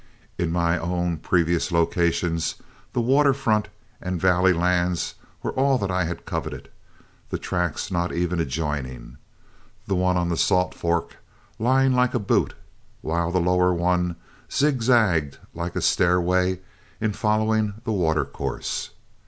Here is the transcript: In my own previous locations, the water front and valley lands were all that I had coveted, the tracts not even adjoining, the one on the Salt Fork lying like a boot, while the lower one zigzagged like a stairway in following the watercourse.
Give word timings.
In 0.39 0.51
my 0.51 0.79
own 0.79 1.17
previous 1.17 1.71
locations, 1.71 2.55
the 2.93 3.01
water 3.01 3.35
front 3.35 3.67
and 4.01 4.19
valley 4.19 4.51
lands 4.51 5.13
were 5.43 5.51
all 5.51 5.77
that 5.77 5.91
I 5.91 6.05
had 6.05 6.25
coveted, 6.25 6.71
the 7.29 7.37
tracts 7.37 7.91
not 7.91 8.11
even 8.11 8.39
adjoining, 8.39 9.17
the 9.85 9.93
one 9.93 10.17
on 10.17 10.29
the 10.29 10.37
Salt 10.37 10.73
Fork 10.73 11.17
lying 11.59 11.93
like 11.93 12.15
a 12.15 12.19
boot, 12.19 12.55
while 13.01 13.29
the 13.29 13.39
lower 13.39 13.71
one 13.75 14.15
zigzagged 14.51 15.37
like 15.53 15.75
a 15.75 15.81
stairway 15.83 16.61
in 16.99 17.13
following 17.13 17.75
the 17.83 17.91
watercourse. 17.91 18.89